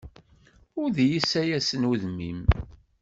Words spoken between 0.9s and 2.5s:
d iyi-ssayasen udem-im.